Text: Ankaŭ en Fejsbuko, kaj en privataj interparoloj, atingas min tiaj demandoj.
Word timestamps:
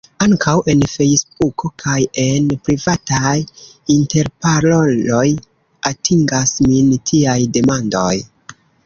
Ankaŭ 0.25 0.53
en 0.71 0.79
Fejsbuko, 0.91 1.69
kaj 1.83 1.97
en 2.23 2.47
privataj 2.69 3.35
interparoloj, 3.97 5.27
atingas 5.91 6.55
min 6.71 6.89
tiaj 7.13 7.39
demandoj. 7.61 8.13